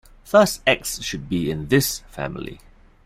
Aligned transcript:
Thus 0.31 0.61
"X" 0.65 1.03
should 1.03 1.29
be 1.29 1.51
in 1.51 1.67
this 1.67 1.99
family. 2.09 2.59